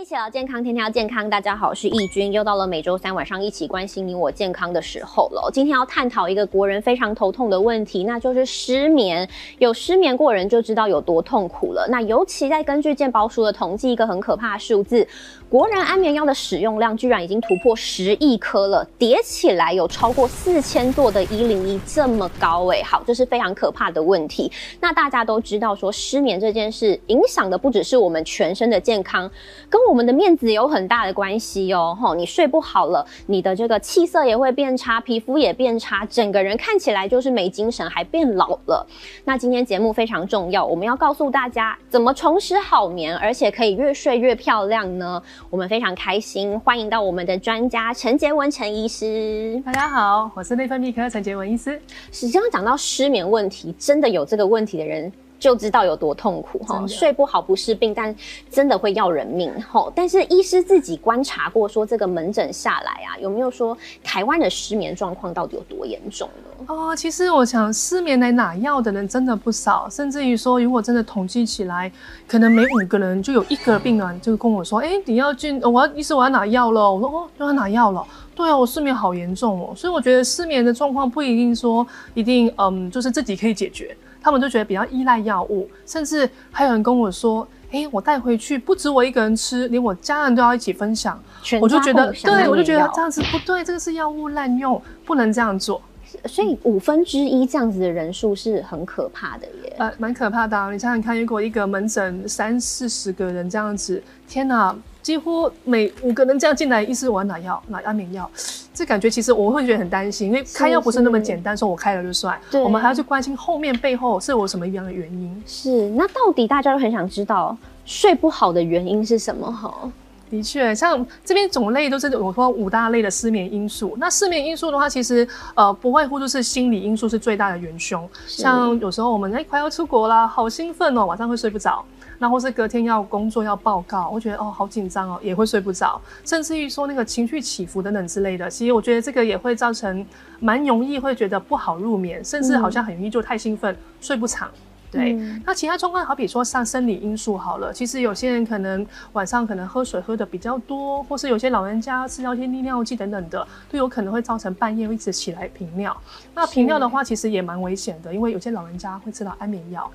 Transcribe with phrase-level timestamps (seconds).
[0.00, 1.30] 一起聊健康，天天要健康。
[1.30, 5.48] 大家好，我是易君，又到了每周三晚上一起关心你我健康的时候了。
[5.52, 9.28] 今天要探讨一个国人非常头痛的问题，那就是失眠。
[9.58, 11.86] 有失眠过人就知道有多痛苦了。
[11.88, 15.06] 那尤其在根据健保署的统计，一个很可怕的数字，
[15.54, 22.82] 国人安眠药的使用量居然已经突破十亿颗了，叠起来有超过四千座的一零一这么高诶。
[22.82, 24.50] 好，这是非常可怕的问题。
[24.80, 29.30] 那大家都知道说失眠这件事影响的不只是我们全身的健康，
[29.70, 38.84] 跟我们的面子有很大的关系哦，吼，你睡不好了，你的这个气色也会变差，皮肤也变差，整个人看起来就是没精神，还变老了。
[39.24, 45.22] 那今天节目非常重要，我们要告诉大家怎么重拾好眠，而且可以越睡越漂亮呢？
[45.50, 49.62] 我们非常开心，欢迎到我们的专家陈杰文陈医师。
[49.64, 51.80] 大家好，我是内分泌科陈杰文医师。
[52.10, 55.12] 实际上讲到失眠问题，真的有这个问题的人。
[55.38, 58.14] 就知道有多痛苦哈，睡不好不是病，但
[58.50, 59.92] 真的会要人命哈。
[59.94, 66.64] 但是医师自己观察过，说这个门诊下来啊，有没有说台湾的失眠状况到底有多严重呢？
[66.68, 71.92] 哦，其实我想失眠来拿药的人真的不少，甚至于说，如果真的统计起来，
[72.26, 76.90] 可能每五个人就有一个病人就跟我说，哎，你要进，我要医师我要拿药了。
[76.90, 78.06] 我说哦，要拿药了。
[78.34, 79.74] 对啊，我失眠好严重哦。
[79.76, 83.94] 所以我觉得失眠的状况不一定说一定嗯，就是自己可以解决。
[84.24, 91.22] 他们就觉得比较依赖药物，甚至还有人跟我说：“哎，我带回去不止我一个人吃，连我家人都要一起分享。”
[91.60, 95.82] 我就觉得，对我就觉得这样子不对，这个是药物滥用，不能这样做。
[96.24, 100.72] 所以五分之一这样子的人数是很可怕的耶，呃，蛮可怕的。
[100.72, 104.74] 你想想看，如果一个门诊三四十个人这样子，天哪！
[105.04, 108.28] 几乎每五个人这样进来，医师我要拿药，拿安眠药，
[108.72, 115.42] 这感觉其实我会觉得很担心，因为开药不是那么简单，说我开了就算，我们还要去关心后面背后是我什么样的原因。
[115.46, 119.52] 是，那到底大家都很想知道睡不好的原因是什么？
[119.52, 119.92] 哈。
[120.30, 123.94] 的确，像这边种类都是我说五大类的失眠因素。
[124.00, 128.08] 那失眠因素的话，其实呃不外乎就是心理因素是最大的元凶。
[128.26, 131.84] 像有时候我们哎快要出国啦，好兴奋哦，晚上会睡不着。
[132.18, 136.00] 那或是隔天要工作要报告，我觉得哦好紧张哦，也会睡不着。
[136.24, 140.04] 甚至于说那个情绪起伏等等之类的，其实我觉得这个也会造成
[140.40, 144.48] 蛮容易会觉得不好入眠，甚至好像很容易就太兴奋睡不长。
[144.90, 145.12] 对，
[145.44, 156.00] 那其他状况好比说像生理因素好了，其实有些人可能晚上可能喝水喝的比较多，或是有些老人家吃到一些利尿剂等等的，都有可能会造成半夜一直起来频尿。
[156.32, 159.90] 那频尿的话，其实也蛮危险的，因为有些老人家会吃到安眠药，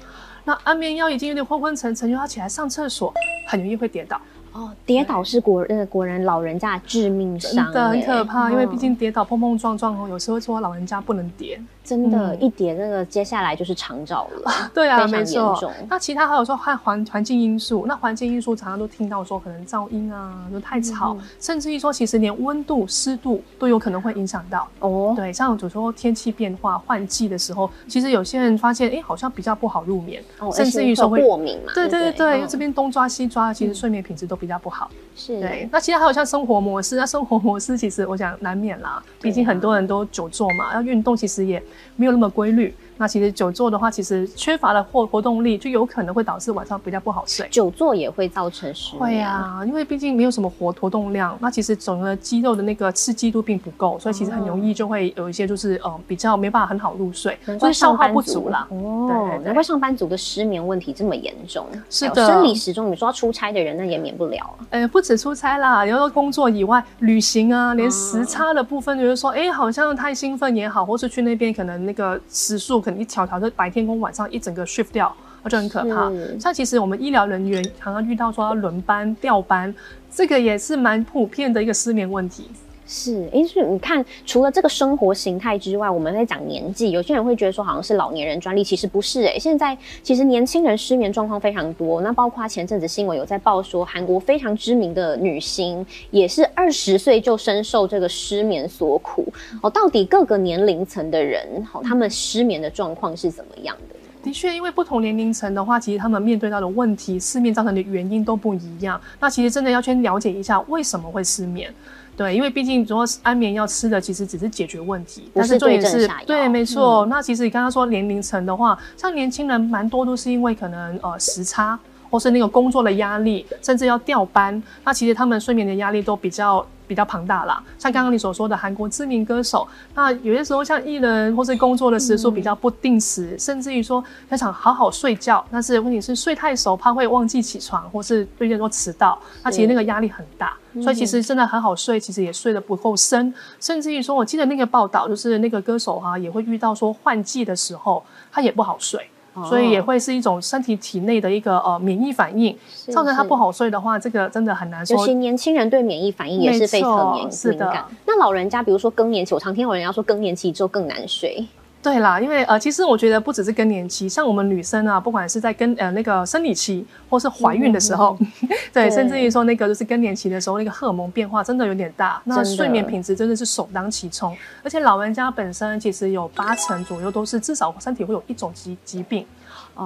[0.49, 3.13] 那安眠药已经有点昏昏沉沉，又要起来上厕所，
[3.45, 4.19] 很容易会跌倒。
[4.53, 11.59] 哦，跌倒是国呃国人老人家的致命伤，真的很可怕，因为毕竟跌倒碰碰撞撞哦，有时候说老人家不能跌。
[11.81, 14.51] 真的，一跌那个接下来就是长照了。
[14.75, 15.59] 对啊，没错。
[15.89, 24.67] 那其他还有说环环环境因素，那环境因素常常都听到说可能噪音啊，就太吵，甚至于说其实连温度、湿度都有可能会影响到。
[24.81, 30.21] 哦，对，像有时候天气变化、换季的时候，其实有些人发现，哎，好像比较不好入眠，
[30.53, 31.71] 甚至于说会过敏嘛。
[31.73, 34.89] 对对对对，因为这边东抓西抓，其实睡眠品质都比较不好。
[35.15, 35.39] 是。
[35.39, 41.61] 对，那其他还有像生活模式，那生活模式其实我想难免啦，毕竟很多人都久坐嘛，要运动其实也。
[41.95, 42.73] 没有那么规律。
[42.99, 47.47] 那其实久坐的话，其实缺乏了活活动力，就有可能会导致晚上比较不好睡。
[47.49, 48.99] 久坐也会造成失眠。
[48.99, 58.67] 会啊，因为毕竟没有什么活活动量，那其实整个肌肉的那个刺激度并不够，所以其实很容易就会有一些就是呃比较没办法很好入睡，所以消化不足啦。
[58.69, 61.65] 哦，难怪上班族的失眠问题这么严重。
[61.89, 64.53] 是的，生理时钟，你说要出差的人那也免不了。
[64.71, 73.69] 呃，不止出差啦，然后工作以外，旅行啊，连时差的部分，就是说，哎，好像太兴奋也好，或是去那边可能那个时速可能一条条就白。
[73.69, 76.11] 天跟晚上一整个 shift 掉，那就很可怕。
[76.39, 79.73] 像其实我们医疗人员常常遇到说要轮班调班，
[80.11, 82.49] 这个也是蛮普遍的一个失眠问题。
[82.91, 89.25] 是，因为你看，除了这个生活形态之外，我们在讲年纪，有些人会觉得说好像是老年人专利，其实不是。
[89.25, 92.01] 哎，现在其实年轻人失眠状况非常多。
[92.01, 99.31] 那包括前阵子新闻有在报说，韩国非常知名的女星也是二十岁就深受这个失眠所苦。
[99.61, 103.95] 哦，到底各个年龄层的人，好，他们失眠的状况是怎么样的？
[104.23, 108.99] 的确，因为不同年龄层的话，其实他们面对到的问题、失眠造成的原因都不一样。
[109.19, 111.71] 那其实真的要先了解一下为什么会失眠。
[112.19, 117.05] 对，因为毕竟主要是安眠药吃的其实只是解决问题，但是重点是，对，没错。
[117.05, 121.79] 那其实你刚刚说年龄层的话，像年轻人蛮多都是因为可能呃时差，
[122.09, 127.63] 或是那个工作的压力，甚至要调班，那其实他们睡眠的压力都比较比较庞大啦。
[127.77, 140.57] 像刚刚你所说的韩国知名歌手，那有些时候像艺人或是工作的时数比较不定时，甚至于说他想好好睡觉，但是问题是睡太熟，怕会忘记起床，或是对人说迟到，那其实那个压力很大。
[140.83, 149.09] 所以其实真的很好睡，其实也睡得不够深，甚至于说，我记得那个报道，就是那个歌手哈也会遇到说换季的时候，他也不好睡，
[149.45, 152.57] 所以也会是一种身体体内的一个呃免疫反应，
[152.87, 154.97] 造成他不好睡的话，这个真的很难说。
[154.97, 157.85] 尤其年轻人对免疫反应也是非常敏感。
[158.05, 161.45] 那老人家，比如说更年期，我常听有人要说更年期之后更难睡。
[161.81, 168.17] 对啦，因为呃，其实我觉得不只是更年期，像我们女生啊，不管是在跟呃那个生理期，或是怀孕的时候，
[168.73, 174.35] 对，甚至于说那个就是更年期的时候，那个荷尔蒙变化真的有点大，那睡眠品质真的是首当其冲。
[174.61, 179.25] 而且老人家本身其实有八成左右都是至少身体会有一种疾疾病。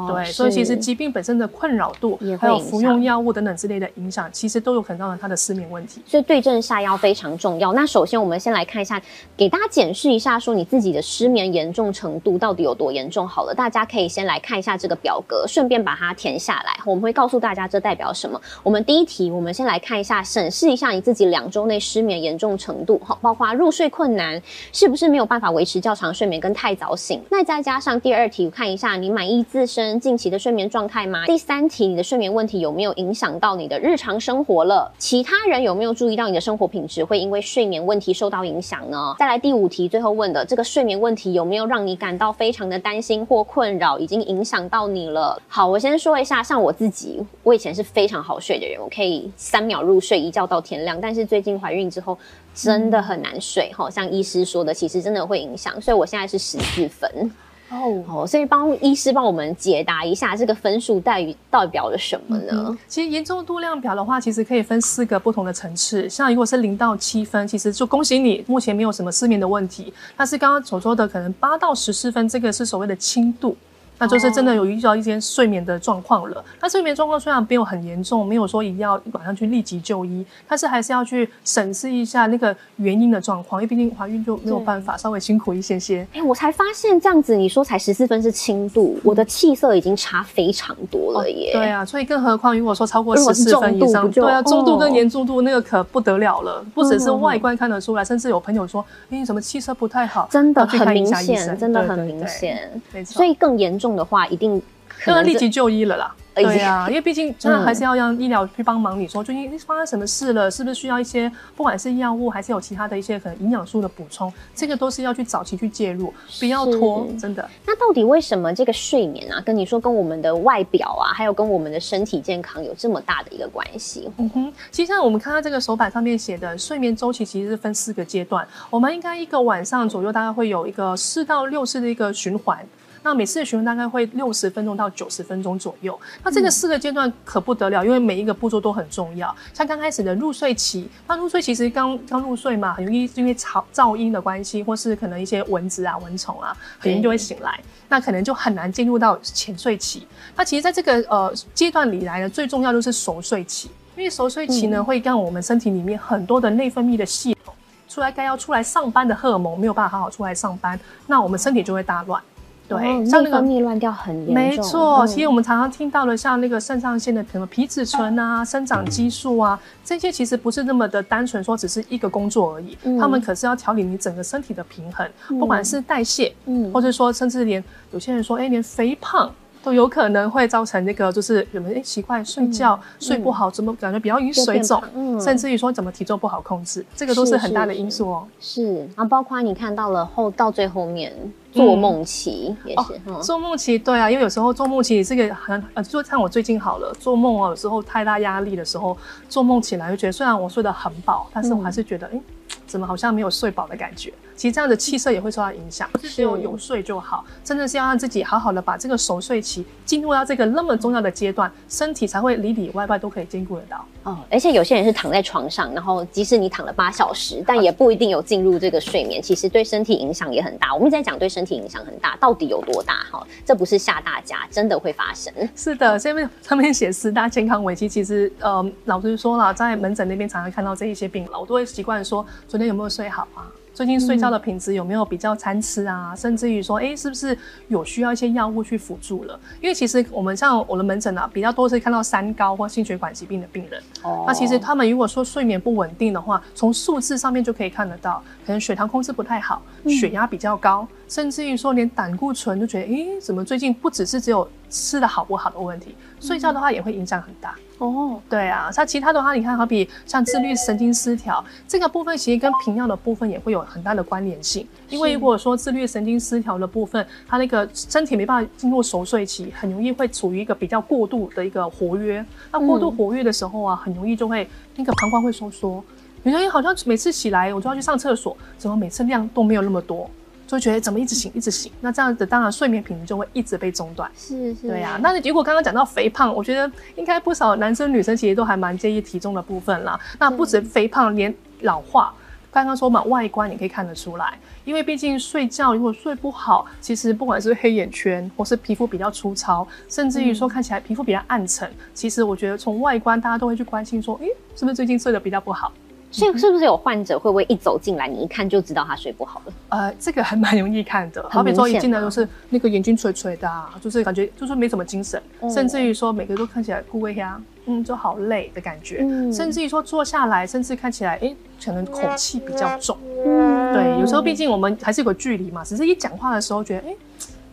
[0.08, 6.02] 对，所以其实疾病本身的困扰度，还有服用药物等等之类的影响，其实都有可能造成他的失眠问题。
[6.06, 7.74] 所以对症下药非常重要。
[7.74, 9.02] 那首先我们先来看一下，
[9.38, 13.28] 给大家检视一下，说你自己的失眠严重程度到底有多严重。
[13.28, 16.74] 好了，大家可以先来看一下这个表格，顺便把它填下来。
[16.86, 18.42] 我们会告诉大家这代表什么。
[18.64, 27.22] 我们第一题，我们先来看一下，审视一下你自己两周内失眠严重程度，好，包括入睡困难，是不是没有办法维持较长睡眠，跟太早醒。
[27.30, 30.68] 那再加上第二题，看一下你满意自身近期的睡眠。
[30.68, 31.26] 状态吗？
[31.28, 34.92] 第三题，你的睡眠问题有没有影响到你的日常生活了？
[34.98, 39.14] 其他人有没有注意到你的生活品质会因为睡眠问题受到影响呢？
[39.20, 45.40] 再来第五题，最后问的这个睡眠问题有没有让你感到非常的担心或困扰，已经影响到你了？
[45.48, 51.00] 好，我先说一下，像我自己，我以前是非常好睡的人，我可以三秒入睡，一觉到天亮。
[51.00, 52.18] 但是最近怀孕之后，
[52.56, 53.72] 真的很难睡。
[53.74, 57.32] 哈，像医师说的，其实真的会影响，所以我现在是十四分。
[57.70, 62.78] 哦，所以帮医师帮我们解答一下这个分数代代表了什么呢？
[62.88, 66.08] 其实严重度量表的话，其实可以分四个不同的层次。
[66.08, 69.92] 像如果是零到七分，其实就恭喜你，目前没有什么失眠的问题。
[70.16, 73.58] 但是刚刚所说的可能八到十四分，这个是所谓的轻度。
[73.98, 76.44] 那就是真的有遇到一些睡眠的状况了。
[76.62, 86.06] 那睡眠状况虽然没有很严重，没有说一定要马上去立即就医，但是还是要去审视一下那个原因的状况，因为毕竟怀孕就没有办法，稍微辛苦一些些。
[86.14, 91.52] 哎，我才发现这样子，你说才十四分是轻度，我的气色已经差非常多了耶。
[91.54, 102.82] 对啊，所以更何况如果说超过十四分以上，对啊，中度跟严重度那个可不得了了，不只是外观看得出来，甚至有朋友说，哎，什么气色不太好，真的很明显，真的很明显。
[102.92, 104.62] 没错，所以更严重的话，一定。
[105.08, 106.16] 要立即就医了啦。
[106.34, 108.98] 对呀， 因为毕竟真的还是要让医疗去帮忙。
[108.98, 110.50] 你说最近发生什么事了？
[110.50, 114.32] 是不是需要一些不管是药物还是有其他的一些可能营养素的补充？
[114.56, 117.06] 这个都是要去早期去介入，不要拖。
[117.20, 117.46] 真的。
[117.66, 124.10] 那到底为什么这个睡眠啊，跟你说跟我们的外表啊，还有跟我们的身体健康有这么大的一个关系？
[124.18, 128.48] 嗯哼，其实像我们看到这个手板上面写的睡眠周期，其实是分四个阶段。
[128.70, 132.66] 我们应该一个晚上左右大概会有一个四到六次的一个循环。
[133.04, 136.00] 那每次的询问大概会六十分钟到九十分钟左右。
[136.24, 139.34] 那这个四个阶段可不得了，因为每一个步骤都很重要。
[139.54, 147.60] 像刚开始的入睡期，那入睡其实刚刚入睡嘛，很容易因为吵噪音的关系，或是可能一些蚊子啊、蚊虫啊，很容易就会醒来。
[147.90, 150.08] 那可能就很难进入到浅睡期。
[150.36, 157.54] 那其实在这个呃阶段里来呢，最重要就是熟睡期，因为熟睡期呢会让我们身体里面很多的内分泌的系统
[157.88, 162.20] 出来该要出来上班的荷尔蒙没有办法好好出来上班，那我们身体就会大乱。
[162.68, 164.34] 对，像那个泌乱掉很严重。
[164.34, 175.08] 没错，其实我们常常听到的，像那个肾上腺的什么皮质醇啊、生长激素啊，这些其实不是那么的单纯说只是一个工作而已，他们可是要调理你整个身体的平衡，
[175.40, 179.32] 不管是代谢，嗯，或者说甚至连有些人说，哎，连肥胖。
[179.66, 184.84] 都有可能会造成那个，就是有人哎奇怪，睡觉睡不好，怎么感觉比较容易水肿，
[185.22, 188.28] 甚至于说怎么体重不好控制，这个都是很大的因素哦。
[188.42, 191.14] 是，然后包括你看到了后到最后面
[191.54, 198.98] 做梦期也是，做梦期对啊，因为有时候做梦期这个很呃，就像我最近好了，做梦啊有时候太大压力的时候，
[199.30, 202.20] 做梦起来就觉得虽然我睡得很饱，但是我还是觉得哎。
[202.66, 204.12] 怎么好像没有睡饱的感觉？
[204.36, 213.86] 其实这样的气色也会受到影响，不是只有有睡就好，真的是要让自己好好的把这个熟睡期进入到这个那么重要的阶段，身体才会里里外外都可以兼顾得到。
[214.04, 220.74] 哦，而且有些人是躺在床上，然后即使你躺了八小时，但也不一定有进入这个睡眠，其实对身体影响也很大。
[220.74, 223.06] 我们在讲对身体影响很大，到底有多大？
[223.12, 225.34] 哈，这不是吓大家，真的会发生。
[225.56, 232.26] 是的，下面上面写十大健康危机，其实呃，老师说了，在门诊那边常常看到这一些病了，我都会习惯说。
[232.48, 233.48] 昨天有没有睡好啊？
[233.74, 236.16] 最近睡觉的品质有没有比较参差啊？
[236.16, 237.36] 甚至于说，哎，是不是
[237.70, 239.40] 有需要一些药物去辅助了？
[239.60, 243.82] 因为其实我们像我的门诊啊，比较多是看到三高或心血管疾病的病人。
[244.04, 244.26] 哦。
[244.28, 257.56] 那其实他们如果说睡眠不稳定的话，从数字上面就可以看得到，可能血糖控制不太好，血压比较高，甚至于说连胆固醇都觉得，诶，怎么最近不只是只有吃的好不好的问题，睡觉的话也会影响很大。
[257.80, 264.66] 哦，对啊，像其他的话，你看，好比像自律神经失调这个部分，其实跟频尿的部分也会有很大的关联性。
[264.90, 272.24] 因为如果说自律神经失调的部分，它那个身体没办法进入熟睡期，很容易会处于一个比较过度的一个活跃。
[272.52, 275.84] 那过度活跃的时候啊，很容易就会那个膀胱会收缩。
[276.32, 280.10] 有人好像每次起来我就要去上厕所，怎么每次量都没有那么多？
[280.46, 284.12] 就会觉得怎么一直醒一直醒，那这样子当然睡眠品质就会一直被中断。
[284.16, 285.00] 是是，对呀。
[285.02, 290.00] 那如果刚刚讲到肥胖，我觉得应该不少男生女生其实都还蛮介意体重的部分啦。
[290.20, 292.14] 那不止肥胖，连老化，
[292.52, 294.38] 刚刚说嘛，外观也可以看得出来。
[294.66, 305.72] 因为毕竟睡觉如果睡不好，其实不管是黑眼圈，或是皮肤比较粗糙，甚至于说看起来皮肤比较暗沉，其实我觉得从外观大家都会去关心说，诶，是不是最近睡得比较不好？
[306.14, 309.54] 所以是不是有患者会不会一走进来，你一看就知道他睡不好了？
[309.70, 311.28] 呃，这个还蛮容易看的。
[311.28, 313.52] 好比说一进来都是那个眼睛垂垂的，
[313.82, 319.00] 就是感觉就是没什么精神，甚至于说每个都看起来枯萎呀，嗯，就好累的感觉。
[319.34, 322.96] 甚至于说坐下来，甚至看起来哎，可能口气比较重。
[323.26, 326.96] 嗯对，有时候毕竟我们还是有个距离嘛，只是一讲话的时候觉得哎，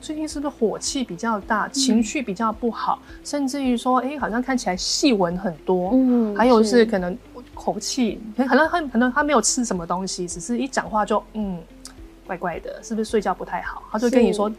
[0.02, 5.92] 最近是不是火气比较大，情绪比较不好，甚至于说哎，好像看起来细纹很多。
[5.94, 7.16] 嗯，还有是可能。
[7.60, 11.60] 口气可能很可能他没有吃什么东西，只是一讲话就嗯
[12.26, 13.82] 怪怪的，是不是睡觉不太好？
[13.92, 14.50] 他就跟你说。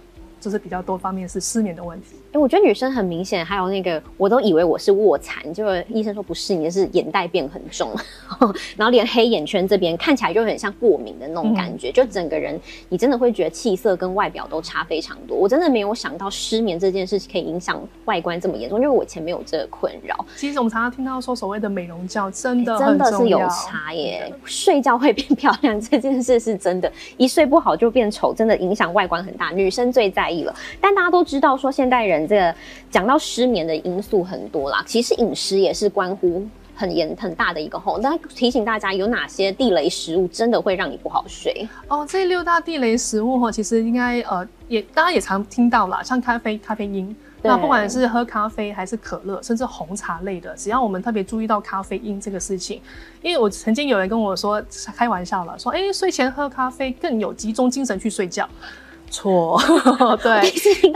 [0.42, 2.18] 就是比较多方面是失眠的问题。
[2.34, 7.92] 哎，我觉得女生很明显，还有那个，我都以为我是卧蚕，就医生说不是，你是眼袋变很重，
[8.76, 15.38] 然后连黑眼圈这边看起来就很像过敏的那种感觉，就整个人你真的会觉得气色跟外表都差非常多。
[15.38, 20.26] 我真的没有想到失眠这件事可以影响外观这么严重，因为我以前没有这个困扰。
[20.36, 29.52] 其实我们常常听到说所谓的美容觉真的真的是有差耶，睡觉会变漂亮这件事是真的，一睡不好就变丑，真的影响外观很大。
[29.52, 30.31] 女生最在。
[30.44, 32.56] 了，但大家都知道说现代人这个
[32.90, 36.46] 讲到失眠的因素很多啦，其实饮食也是关乎
[36.76, 38.00] 很严很大的一个吼。
[38.00, 41.68] 那提醒大家有哪些地雷食物真的会让你不好睡？
[41.88, 47.16] 哦，这六大地雷食物哈，其实应该呃也大家也常听到啦，像咖啡、咖啡因。
[47.44, 52.80] 那不管是喝咖啡还是可乐，甚至红茶类的，只要我们特别注意到咖啡因这个事情，
[53.24, 54.64] 因为我曾经有人跟我说
[54.96, 58.48] 开玩笑了，说哎睡前喝咖啡更有集中精神去睡觉。
[59.12, 59.62] 错，
[60.24, 60.42] 对，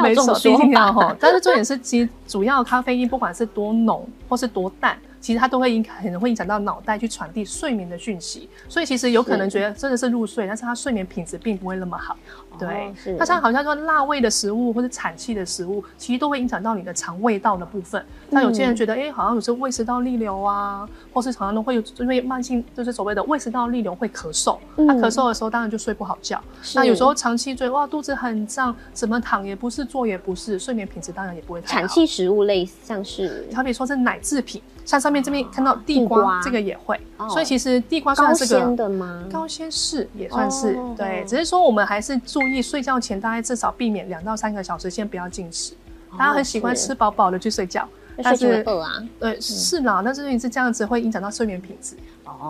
[0.01, 4.97] 没错，第一听到哈， 但是重点是，其实主要咖啡因不管是多浓或是多淡。
[5.21, 12.15] 其实它都会影可能会影响到脑袋去传递睡眠的讯息，所以其实有可能觉得真的是入睡，但是它睡眠品质并不会那么好。
[12.59, 18.03] 对，它像好像说辣味的食物或者产气的食物，其实都会影响到你的肠胃道的部分。
[18.29, 26.41] 那有些人觉得，哎，好像有时候胃食道逆流啊，或是常常都会有因为慢性就是所谓的胃食道逆流会咳嗽，他咳嗽的时候当然就睡不好觉。
[26.73, 31.79] 那有时候长期追哇肚子很胀，怎么躺也不是，坐也不是，睡眠品质当然也不会太好。
[31.81, 34.61] 产气食物类像是，好比说是奶制品。
[34.85, 36.95] 像上面这边看到地瓜，这个也会，
[37.27, 39.23] 所以其实地瓜算是高的吗？
[39.31, 45.73] 高纤是也算是，对，只是说我们还是注意睡觉前大概至少避免两到三个小时先不要进食。
[46.17, 47.87] 大家很喜欢吃饱饱的去睡觉，
[48.23, 51.95] 但是饿啊，对，是啦，但是你是这样子会影响到睡眠品质。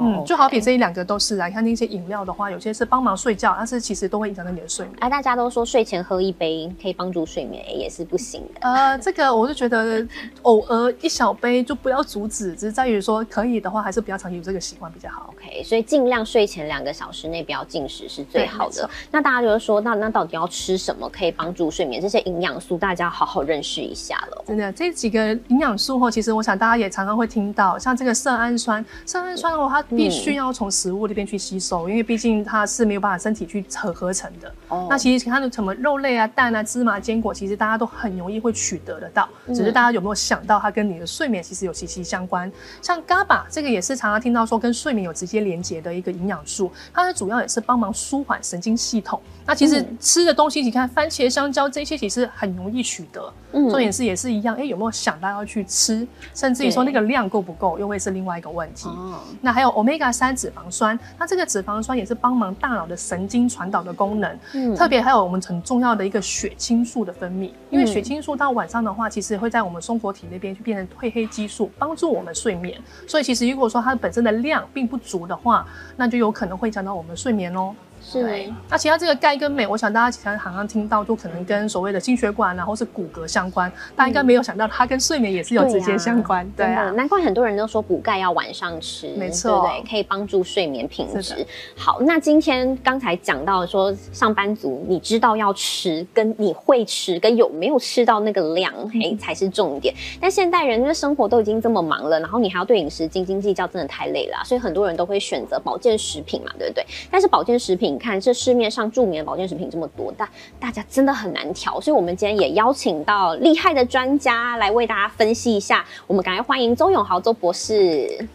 [0.01, 4.97] 嗯，就好比这一两个都是啊，你看那些饮料的话，有些是帮忙睡觉，但是其实都会影响到你的睡眠。
[4.99, 8.61] 哎，大家都说睡前喝一杯可以帮助睡眠，也是不行的。
[8.61, 10.05] 呃，这个我就觉得
[10.43, 15.33] 偶尔一小杯就不要阻止，只是在于说可以的话，还是不要长期有这个习惯比较好。
[15.35, 18.89] OK，所以尽量睡前两个小时内不要进食是最好的。
[19.11, 22.01] 那大家就是说，那那到底要吃什么可以帮助睡眠？
[22.01, 24.43] 这些营养素大家好好认识一下了。
[24.45, 30.45] 真的，这几个营养素后，其实我想大家也常常会听到，像这个色氨酸，色氨酸的话，它必须要。
[30.55, 34.49] 从食物那边去吸收，因为毕竟它是没有办法身体去合合成的。
[34.69, 39.27] 哦，那其实它的什么肉类啊、蛋啊、芝麻、坚果，其实大家都很容易会取得得到。
[39.47, 42.49] 只是大家有没有想到，它跟你的睡眠其实有息息相关？
[42.81, 49.21] 像 GABA 这个也是常常听到说跟睡眠有直接连接的一个营养素，它的主要也是帮忙舒缓神经系统。
[49.45, 53.31] 那其实吃的东西，你看番茄、香蕉这些，其实很容易取得。
[53.51, 56.05] 嗯，重点是也是一样，哎，有没有想到要去吃？
[56.33, 58.89] 甚至于说那个量够不够，又会是另外一个问题。
[58.89, 64.39] 哦，那还有 omega 三脂肪酸，那这个脂肪酸也是帮忙大脑的神经传导的功能。
[64.53, 72.77] 嗯，特别还有我们很重要的一个血清素的分泌，因为血清素到晚上的话，其实会在我们松果体那边去变成褪黑激素，帮助我们睡眠。
[73.07, 77.73] 所以其实如果说它本身的量并不足的话，那就有可能会影响到我们睡眠哦。
[78.05, 78.53] 是。
[78.69, 86.49] 那其他这个钙跟镁，我想大家其实好像听到，就可能跟所谓的心血管啊，或是骨骼相关，大家应该没有想到它跟睡眠也是有直接相关。
[86.55, 91.45] 对啊，难怪很多人都说补钙要晚上吃，没错，对，可以帮助睡眠品质。
[91.75, 99.93] 好，那今天刚才讲到说，上班族你知道要吃，跟你会吃，跟有没有吃到那个量，嘿，才是重点。
[100.21, 106.85] 但现代人因为生活都已经这么忙了，然后你还要对饮食斤斤计较，真的太累了，所以很多人都会选择保健食品嘛，对不对？
[107.09, 110.27] 但是保健食品，看这市面上著名的保健食品这么多，但
[110.59, 115.85] 大家真的很难调，所以我们今天也邀请到厉害的专家来为大家分析一下。
[116.07, 118.27] 我们赶快欢迎周永豪周博士。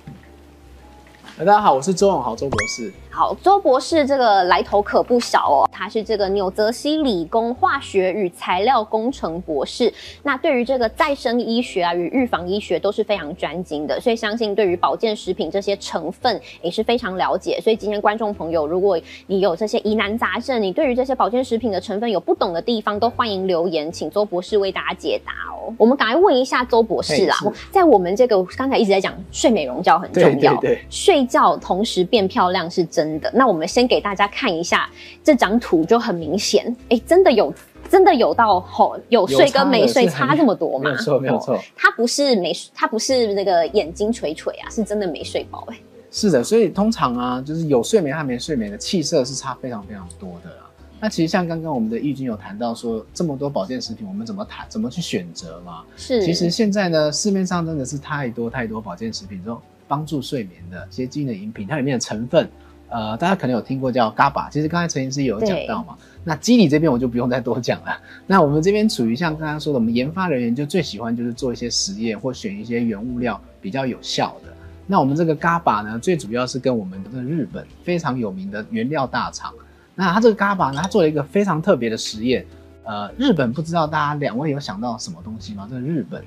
[1.39, 2.93] 大家好，我是周永豪周博士。
[3.13, 9.93] 好，周博士这个来头可不小哦，他是这个纽泽西理工化学与材料工程博士。
[10.23, 17.61] 那对于这个再生医学啊与预防医学都是非常专精的，所以相信对于保健食品这些成分也是非常了解。
[17.61, 25.75] 所以今天观众朋友，如果你有这些疑难杂症，你对于这些保健食品的成分有不懂的地方，都欢迎留言，请周博士为大家解答哦。
[25.79, 27.37] 我们赶快问一下周博士啦，
[27.73, 31.27] 在我们这个刚才一直在讲睡美容觉很重要，对对，睡。
[31.31, 34.89] 觉同时变漂亮是真的，那我们先给大家看一下
[35.23, 37.53] 这张图，就很明显，哎，真的有，
[37.89, 40.91] 真的有到吼有睡跟没睡差这么多吗？
[40.91, 45.77] 没错，没有错，他不是没，他不是那个眼睛垂垂啊，是真的没睡饱哎。
[46.11, 50.67] 是的，所以通常啊，就是有睡眠和没睡眠的气色是差非常非常多的啦。
[51.01, 55.83] 那其实像刚刚我们的易君有谈到说，这么多保健食品，我们怎么谈，怎么去选择嘛？
[55.97, 59.61] 是，其实现在呢，市面上真的是太多太多保健食品这种。
[59.89, 62.49] 帮助睡眠的一些基因的饮品，它里面的成分，
[62.91, 65.97] 呃，大家可能有听过叫 GABA，其实刚才陈医师有讲到嘛。
[66.23, 67.99] 那机理这边我就不用再多讲了。
[68.27, 74.53] 那我们这边处于像刚刚说的，我们研发人员就最喜欢就是做一些实验或选一些原物料比较有效的。
[74.87, 79.55] 那我们这个 GABA 呢，最主要是跟我们的日本非常有名的原料大厂。
[79.95, 82.45] 那它这个 GABA 呢，它做了一个非常特别的实验。
[82.83, 85.67] 呃，日本不知道大家两位有想到什么东西吗？
[85.71, 86.23] 这个日本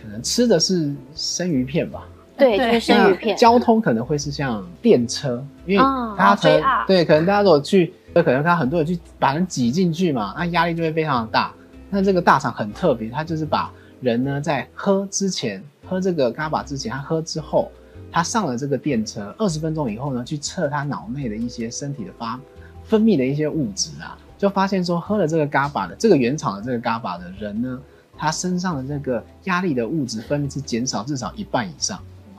[0.00, 2.06] 可能吃的是生鱼片吧。
[2.40, 3.36] 对，就是生鱼片。
[3.36, 5.84] 交通可能会是像电车，因为
[6.16, 11.52] 大家可能对，可能大家如果去，可能看很多人去把人挤进去嘛，那压力就会非常的大。
[11.90, 17.70] 那这个大厂很特别，它就是把人呢在喝之前，喝这个嘎巴之前，他喝之后，
[18.12, 22.38] 他上了这个电车，二十分钟以后呢，去测他脑内的一些身体的发
[22.84, 27.80] 分泌的一些物质啊，就发现说喝了这个嘎巴的这个原厂的这个嘎巴的人呢，
[28.16, 31.98] 他身上的这个压力的物质分泌是减少至少一半以上。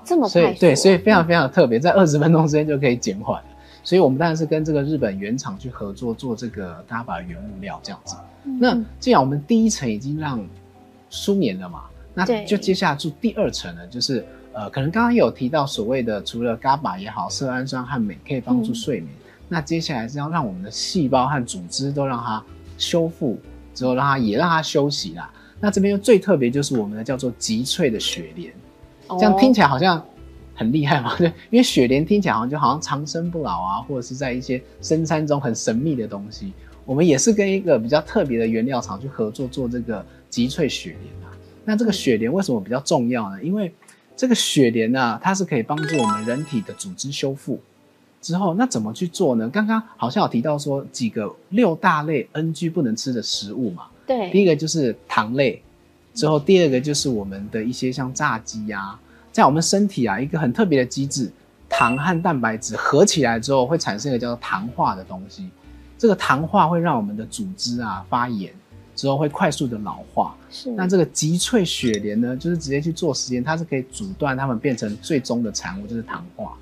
[0.10, 3.40] 这么所以对，所以非常非常特别，在二十分钟之间就可以减缓。
[3.84, 8.16] 所以我们当然是跟这个日本原厂去合作做这个 GABA 原物料这样子。
[8.60, 10.44] 那既然我们第一层已经让
[11.10, 19.14] 舒眠了嘛，那就接下来做第二层呢，就是呃，可能刚刚有提到所谓的除了 GABA 也好，色氨酸和镁可以帮助睡眠。
[19.48, 22.44] 那接下来是要让我们的细胞和组织都让它
[22.78, 23.40] 修复
[23.74, 25.32] 之后，让它也让它休息啦。
[25.60, 28.52] 那这边又最特别就是我们的叫做极萃的雪莲。
[29.18, 30.04] 这样听起来好像
[30.54, 31.16] 很厉害嘛？
[31.20, 36.54] 对，因为雪莲听起来好像就好像长生不老啊，或者是在一些深山中很神秘的东西。
[36.86, 41.32] 我们也是跟一个比较特别的原料厂去合作做这个极萃雪莲啊。
[41.64, 43.42] 那这个雪莲为什么比较重要呢？
[43.44, 43.72] 因为
[44.18, 47.60] 这个雪莲呢，它是可以帮助我们人体的组织修复。
[48.22, 49.48] 之后那怎么去做呢？
[49.50, 53.84] 刚刚好像有提到说几个六大类 NG 不能吃的食物嘛。
[54.06, 55.62] 对，第一个就是糖类。
[56.14, 59.00] 之后，第二个就是我们的一些像炸鸡呀，
[59.32, 61.32] 在我们身体啊，一个很特别的机制，
[61.70, 65.50] 糖和蛋白质合起来之后，会产生一个叫做糖化的东西。
[65.98, 68.52] 这个糖化会让我们的组织啊发炎，
[68.96, 70.36] 之后会快速的老化。
[70.50, 70.72] 是。
[70.72, 76.54] 那这个极萃雪莲呢，就是直接去做实验，它是可以阻断它们变成最终的产物，就是糖化。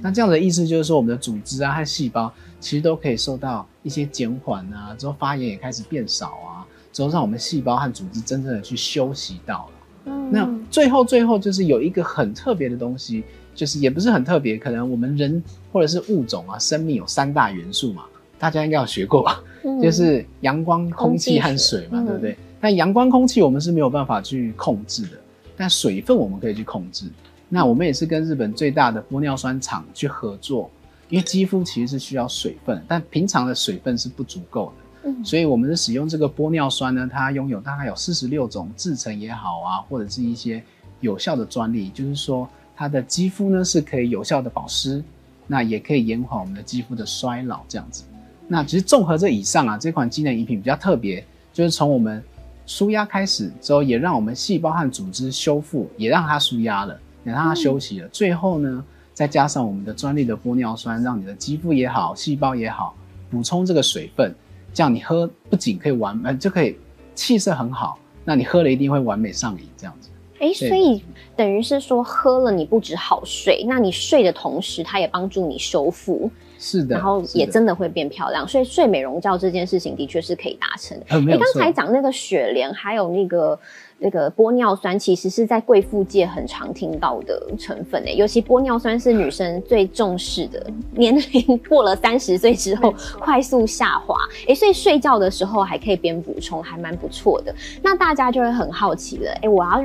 [0.00, 6.66] 那这样的意思就是说，我们的组织啊和细胞其实都可以受到一些减缓啊，之后发炎也开始变少啊。
[6.98, 9.72] 之后让我们细胞和组织真正的去休息到了。
[10.06, 13.22] 嗯，那最后最后就是有一个很特别的东西，
[13.54, 15.40] 就是也不是很特别，可能我们人
[15.72, 18.02] 或者是物种啊，生命有三大元素嘛，
[18.36, 19.40] 大家应该有学过吧？
[19.80, 22.36] 就是阳光、空气和水嘛，对不对？
[22.60, 25.10] 但阳光、空气我们是没有办法去控制的，
[25.56, 27.06] 但水分我们可以去控制。
[27.48, 30.68] 那我们也是跟日本最大的玻尿酸厂去合作，
[31.08, 34.87] 因为肌肤其实是需要水分，但平常的水分是不足够的。
[35.24, 40.62] 所以，我们是使用这个玻尿酸呢，它拥有大概有四十六种制成也好啊，或者是一些
[41.00, 45.02] 有效的专利，就是说它的肌肤呢是可以有效的保湿，
[45.46, 48.04] 那也可以延缓我们的肌肤的衰老这样子。
[48.46, 52.22] 那其实综合这以上啊，这款机能饮品比较特别，就是从我们
[52.66, 58.08] 舒压开始之后，也让我们细胞和组织修复，也让它舒压了，也让它休息了。
[58.08, 58.84] 最后呢，
[59.14, 62.94] 再加上我们的专利的玻尿酸，让你的肌肤也好，细胞也好，
[63.30, 64.34] 补充这个水分，
[64.72, 66.76] 这样你喝不仅可以完，呃，就可以
[67.14, 70.10] 气色很好，那你喝了一定会完美上瘾，这样子。
[70.38, 71.02] 哎，所以
[71.36, 76.30] 等于是说喝了你不止好睡，那你睡的同时，它也帮助你修复。
[76.58, 81.20] 是的，然后也真的会变漂亮，所以睡美容觉这件事情的确是可以达成的。
[81.20, 83.58] 你刚才讲那个雪莲，还有那个
[83.98, 94.16] 那个玻尿酸，其实是在贵妇界很常听到的成分诶，尤其玻尿酸是女生最重视的，年龄过了三十岁之后快速下滑，
[94.48, 97.54] 哎，所以睡觉的时候还可以边补充，还蛮不错的。
[97.82, 99.84] 那大家就会很好奇了，哎，我要。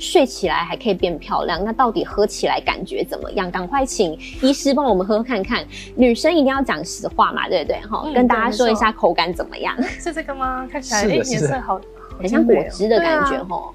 [0.00, 3.50] 睡起来还可以变漂亮，那到底喝起来感觉怎么样？
[3.50, 5.62] 赶快请医师帮我们喝看看。
[5.94, 7.78] 女生一定要讲实话嘛，对不对？
[7.82, 9.76] 哈，跟大家说一下口感怎么样？
[10.00, 10.66] 是这个吗？
[10.72, 11.78] 看起来颜色好，
[12.18, 13.70] 很像果汁的感觉哈。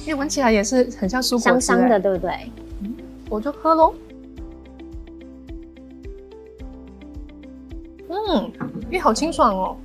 [0.00, 2.32] 因为闻起来也是很像蔬果香香的，对不对？
[3.28, 3.94] 我就喝喽。
[8.08, 8.50] 嗯，
[8.86, 9.76] 因为好清爽哦，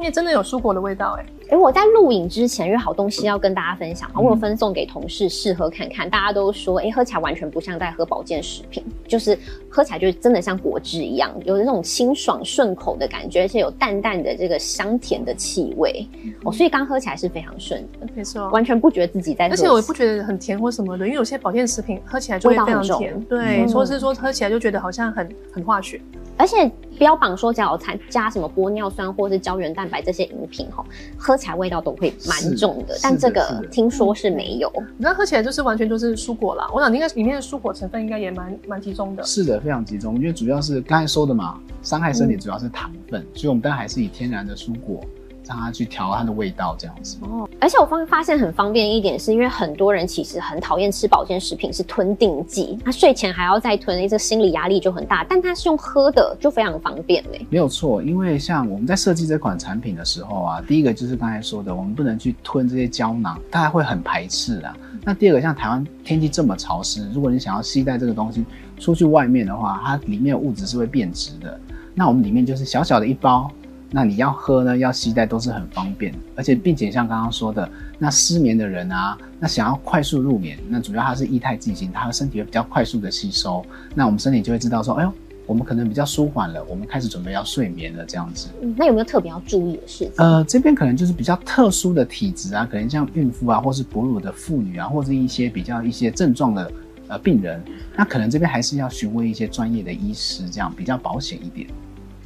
[0.00, 1.26] 因为真的有蔬果的味道哎。
[1.54, 6.10] 哎，我在录影之前，因为好东西要跟大家分享，我有分送给同事试喝看看。
[6.10, 9.38] 大家都说，哎，喝起来完全不像在喝保健食品，就是
[9.68, 16.04] 喝起来就是真的像果汁一样，有那种清爽顺口的感觉，而且有淡淡的这个香甜的气味。
[16.42, 19.46] 哦，所以刚喝起来是非常顺的，没错，完全不觉得自己在。
[19.46, 26.00] 而且我也不觉得很甜或什么的，因为有些保健食品喝起来就会非常甜，对，说是说喝起来就觉得好像很很化学。
[26.36, 30.84] 而且标榜说只要参加什么玻尿酸或是胶原蛋白这些饮品哈，
[31.16, 32.96] 喝起来味道都会蛮重的。
[33.02, 36.68] 但这个听说是没有，那喝起来就是完全就是蔬果啦。
[36.72, 39.22] 我想应该里面的蔬果成分应该也蛮蛮集中的。
[39.22, 45.00] 是的，非常集中，因为主要是刚才说的嘛，伤害身体主要是糖分，所以我们当然还是以天然的蔬果。
[45.46, 47.48] 让它去调它的味道，这样子哦。
[47.60, 55.24] 而且我发发现很方便一点，是因为很多人其实很讨厌吃保健食品，是吞定剂，他睡前还要再吞，这心理压力就很大。
[55.28, 57.46] 但它是用喝的，就非常方便嘞。
[57.50, 64.76] 没有错，因为像我们在设计这款产品的时候啊，第一个就是刚才说的，我们不能去吞这些胶囊，大家会很排斥啊。
[65.04, 68.44] 那第二个，像台湾天气这么潮湿，如果你想要携带这个东西
[68.78, 71.60] 出去外面的话，它里面的物质是会变质的。
[71.94, 73.50] 那我们里面就是小小的一包。
[73.96, 85.12] 那你要喝呢，要携带都是很方便，而且并且像刚刚说的，那失眠的人啊，那想要快速入眠，那主要它是液态剂型，它的身体会比较快速的吸收，那我们身体就会知道说，哎呦，
[85.46, 88.48] 我们可能比较舒缓了，我们开始准备要睡眠了这样子。
[88.62, 90.10] 嗯，那有没有特别要注意的事情？
[90.16, 96.72] 呃，这边可能就是比较特殊的体质啊，可能像孕妇啊，或是哺乳的妇女啊，或是一些比较一些症状的
[97.06, 97.62] 呃病人，
[97.94, 101.68] 那可能这边还是要询问一些专业的医师，这样比较保险一点。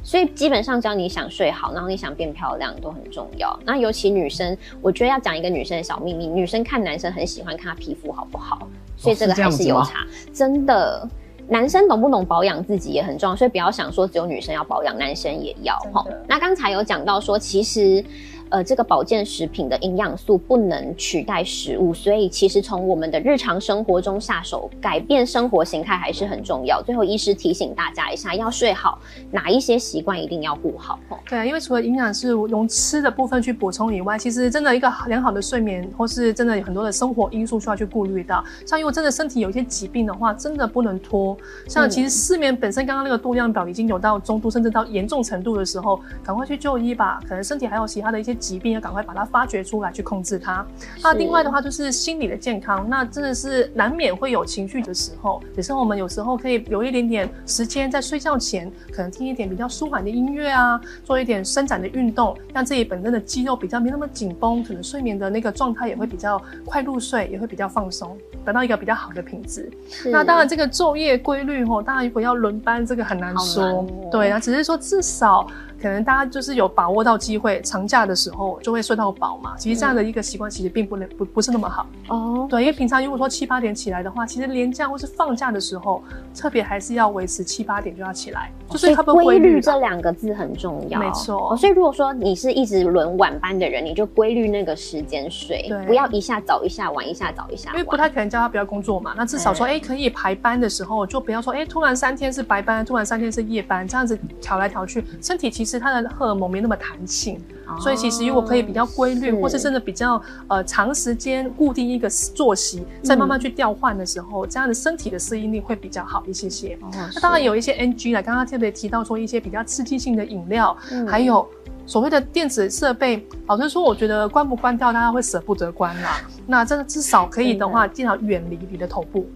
[0.03, 3.59] 所以基本上，只要你想睡好，然后你想变漂亮，都很重要。
[3.65, 10.05] 那尤其女生，我觉得要讲一个女生的小秘密：女生看男生很喜欢看他皮肤好不好，所以这个还是有差。
[10.33, 11.07] 真的，
[11.47, 13.35] 男生懂不懂保养自己也很重要。
[13.35, 16.05] 所以不要想说只有女生要保养，男生也要哈。
[16.27, 18.03] 那刚才有讲到说，其实。
[18.49, 26.81] 呃，这个保健食品的营养素不能取代食物，所以其实从我们的日常生活中下手，改变生活形态还是很重要。
[26.81, 28.97] 最后，医师提醒大家一下，要睡好，
[29.29, 30.97] 哪一些习惯一定要顾好。
[31.29, 38.43] 对啊，因为除了营养是用吃的部分去补充以外，其实真的一个良好的睡眠，或是真的有很多的生活因素需要去顾虑到。
[38.65, 41.37] 像如果真的身体有一些疾病的话，真的不能拖。
[41.67, 47.21] 像其实失眠本身，刚刚那个度量表已经有到中度，甚至到严重程度的时候，赶快去就医吧。
[47.27, 48.38] 可能身体还有其他的一些。
[48.39, 50.65] 疾病要赶快把它发掘出来，去控制它。
[51.03, 55.41] 那另外的话就是心理的健康，那真的是难免会有情绪的时候。
[55.53, 69.69] 只是我们有时候可以有一点点时间在睡觉前，可能听一点比较舒缓的音乐啊，做一点伸展的运动，让自己本身的肌肉比较没那么紧绷，可能睡眠的那个状态也会比较快入睡，也会比较放松，得到一个比较好的品质。
[70.05, 73.85] 那当然这个昼夜规律哦，当然如果要轮班，这个很难说。
[74.11, 75.45] 对啊，只是说至少。
[75.81, 79.55] 可能大家就是有把握到机会，长假的时候就会睡到饱嘛。
[79.57, 82.47] 其实这样的一个习惯其实并不能不不是那么好哦。
[82.49, 86.03] 对，因为平常如果说七八点起来的话，其实连假或是放假的时候，
[86.35, 88.51] 特别还是要维持七八点就要起来。
[88.69, 91.55] 就是规律这两个字很重要，没错。
[91.57, 97.71] 所以如果说你是一直轮晚班的人，你就规律那个时间睡，不要一下早一下晚，一下早一下。
[97.71, 99.13] 因为不太可能叫他不要工作嘛。
[99.17, 105.68] 那至少说，哎，可以排班的时候就不要说，哎，突然三天是白班，突然三天是夜班，这样子调来调去，身体其实。
[105.69, 107.39] 是它的荷尔蒙没那么弹性，
[107.79, 116.77] 所以其实如果可以比较规律，或是真的比较呃长时间固定一个作息，再慢慢去调换的时候，这样的身体的适应力会比较好一些些。
[117.13, 120.75] 那当然有一些 NG 了，刚刚特别提到说一些比较刺激性的饮料，
[121.07, 121.47] 还有
[121.85, 126.21] 所谓的电子设备，老实说，我觉得关不关掉，大家会舍不得关啦。
[126.47, 129.27] 那真的至少可以的话，尽量远离你的头部。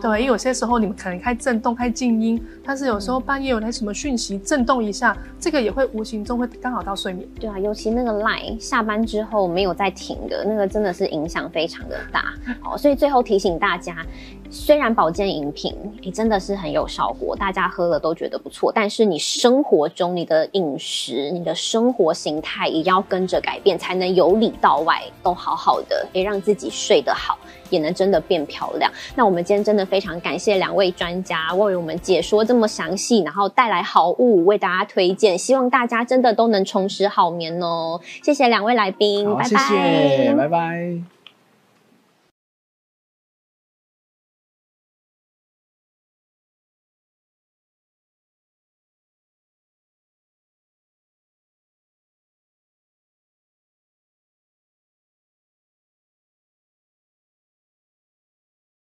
[0.00, 7.26] 对，因为有些时候你们可能开震动、开静音，但是有时候半夜有那什么讯息震动一下，这个也会无形中会干扰到睡眠。
[7.40, 12.76] 对啊，尤其那个 line 下班之后没有再停的那个，真的是影响非常的大 哦。
[12.76, 14.04] 所以最后提醒大家，
[14.50, 27.38] 虽然保健饮品你真的是很有效果，大家喝了都觉得不错，但是你生活中你的饮食、你的生活形态也要跟着改变，才能由里到外都好好的，也让自己睡得好。
[27.74, 28.90] 也能真的变漂亮。
[29.14, 38.00] 那我们今天真的非常感谢两位专家为我们解说这么详细，然后带来好物为大家推荐，希望大家真的都能重拾好眠哦。
[38.22, 41.13] 谢谢两位来宾，拜拜，拜拜。